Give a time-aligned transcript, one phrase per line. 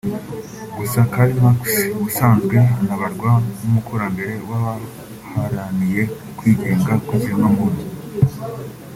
[0.77, 1.61] Gusa Karl Marx
[1.95, 7.83] ubusanzwe anabarwa nk’umukurambere w’abaharaniye ukwigenga kw’ikiremwa muntu